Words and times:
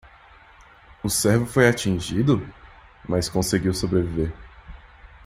O 1.03 1.09
cervo 1.11 1.45
foi 1.45 1.67
atingido? 1.69 2.41
mas 3.07 3.29
conseguiu 3.29 3.71
sobreviver. 3.71 4.33